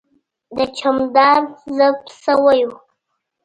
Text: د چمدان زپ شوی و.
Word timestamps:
د 0.55 0.57
چمدان 0.77 1.41
زپ 1.77 1.99
شوی 2.23 2.61
و. 2.69 2.71